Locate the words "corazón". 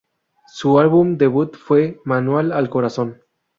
2.71-3.21